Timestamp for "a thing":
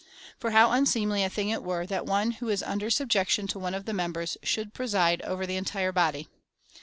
1.23-1.49